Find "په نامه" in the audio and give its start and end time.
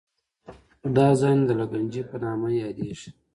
2.09-2.47